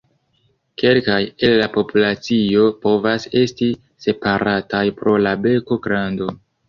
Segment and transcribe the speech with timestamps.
[0.83, 1.17] Kelkaj
[1.47, 3.69] el la populacioj povas esti
[4.07, 6.33] separataj pro la beko grando.